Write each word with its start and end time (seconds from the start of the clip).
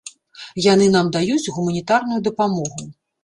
Яны 0.73 0.87
нам 0.95 1.11
даюць 1.17 1.51
гуманітарную 1.57 2.19
дапамогу. 2.31 2.89